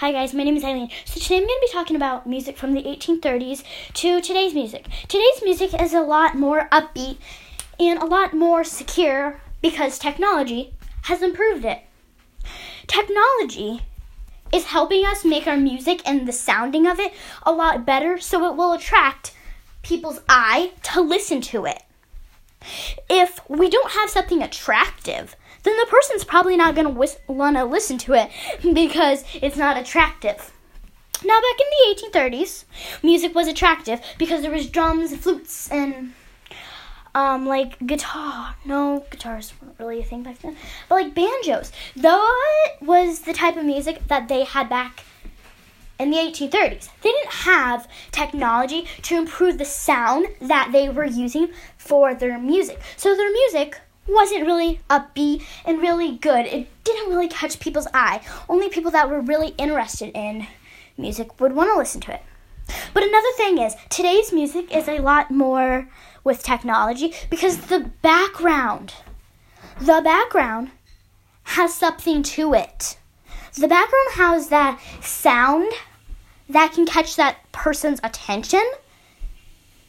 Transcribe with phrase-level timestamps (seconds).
[0.00, 0.90] Hi guys, my name is Eileen.
[1.06, 3.62] So today I'm going to be talking about music from the 1830s
[3.94, 4.84] to today's music.
[5.08, 7.16] Today's music is a lot more upbeat
[7.80, 10.74] and a lot more secure because technology
[11.04, 11.80] has improved it.
[12.86, 13.80] Technology
[14.52, 18.44] is helping us make our music and the sounding of it a lot better so
[18.52, 19.32] it will attract
[19.80, 21.82] people's eye to listen to it.
[23.08, 25.36] If we don't have something attractive,
[25.66, 28.30] then the person's probably not going to wis- want to listen to it
[28.74, 30.52] because it's not attractive.
[31.24, 32.64] Now, back in the 1830s,
[33.02, 36.12] music was attractive because there was drums, and flutes, and
[37.14, 38.54] um, like guitar.
[38.64, 40.56] No, guitars weren't really a thing back then,
[40.88, 41.72] but like banjos.
[41.96, 45.04] That was the type of music that they had back
[45.98, 46.90] in the 1830s.
[47.00, 52.78] They didn't have technology to improve the sound that they were using for their music.
[52.98, 56.46] So their music wasn't really upbeat and really good.
[56.46, 58.20] It didn't really catch people's eye.
[58.48, 60.46] Only people that were really interested in
[60.96, 62.22] music would want to listen to it.
[62.92, 65.88] But another thing is, today's music is a lot more
[66.24, 68.94] with technology because the background,
[69.80, 70.70] the background
[71.44, 72.98] has something to it.
[73.54, 75.72] The background has that sound
[76.48, 78.64] that can catch that person's attention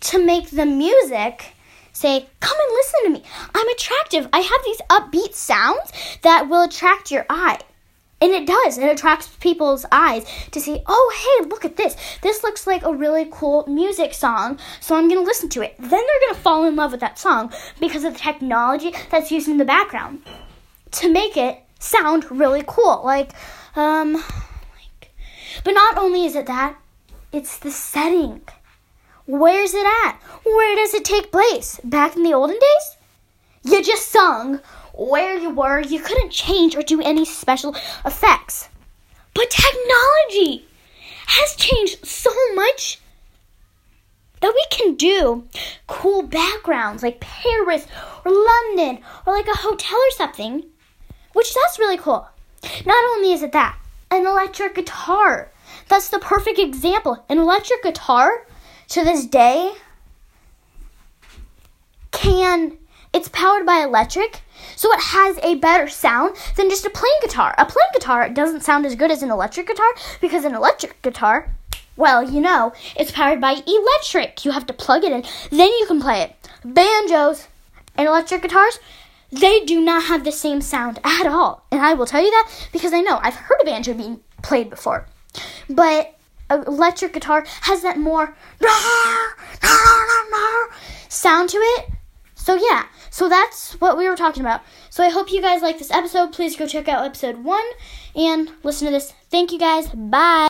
[0.00, 1.55] to make the music
[1.96, 3.22] say, Come and listen to me.
[3.54, 4.28] I'm attractive.
[4.32, 7.58] I have these upbeat sounds that will attract your eye.
[8.20, 8.78] And it does.
[8.78, 11.96] It attracts people's eyes to see, oh, hey, look at this.
[12.22, 15.76] This looks like a really cool music song, so I'm going to listen to it.
[15.78, 19.30] Then they're going to fall in love with that song because of the technology that's
[19.30, 20.22] used in the background
[20.92, 23.02] to make it sound really cool.
[23.04, 23.32] Like,
[23.74, 25.12] um, like,
[25.62, 26.78] but not only is it that,
[27.32, 28.40] it's the setting.
[29.26, 30.20] Where's it at?
[30.44, 31.80] Where does it take place?
[31.82, 32.96] Back in the olden days?
[33.64, 34.60] You just sung
[34.94, 35.80] where you were.
[35.80, 38.68] You couldn't change or do any special effects.
[39.34, 40.66] But technology
[41.26, 43.00] has changed so much
[44.40, 45.44] that we can do
[45.88, 47.86] cool backgrounds like Paris
[48.24, 50.64] or London or like a hotel or something,
[51.32, 52.28] which that's really cool.
[52.84, 53.76] Not only is it that,
[54.10, 55.50] an electric guitar.
[55.88, 57.24] That's the perfect example.
[57.28, 58.46] An electric guitar
[58.88, 59.72] to this day
[62.12, 62.78] can
[63.12, 64.42] it's powered by electric
[64.74, 67.54] so it has a better sound than just a plain guitar.
[67.56, 71.54] A plain guitar doesn't sound as good as an electric guitar because an electric guitar
[71.96, 74.44] well you know it's powered by electric.
[74.44, 76.36] You have to plug it in then you can play it.
[76.64, 77.48] Banjos
[77.96, 78.78] and electric guitars
[79.32, 81.64] they do not have the same sound at all.
[81.70, 84.70] And i will tell you that because i know i've heard a banjo being played
[84.70, 85.06] before.
[85.68, 86.16] But
[86.50, 88.36] electric guitar has that more
[91.08, 91.86] sound to it.
[92.34, 94.62] So yeah, so that's what we were talking about.
[94.90, 96.32] So I hope you guys like this episode.
[96.32, 97.64] Please go check out episode one
[98.14, 99.12] and listen to this.
[99.30, 99.88] Thank you guys.
[99.88, 100.44] Bye.